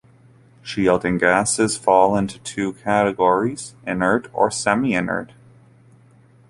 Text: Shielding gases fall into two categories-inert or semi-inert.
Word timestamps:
Shielding 0.63 1.19
gases 1.19 1.77
fall 1.77 2.17
into 2.17 2.39
two 2.39 2.73
categories-inert 2.73 4.31
or 4.33 4.49
semi-inert. 4.49 5.31